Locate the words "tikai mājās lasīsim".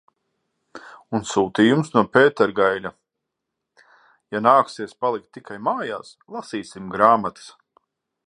5.39-6.89